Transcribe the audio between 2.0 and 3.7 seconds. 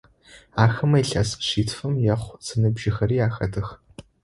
ехъу зыныбжьыхэри ахэтых.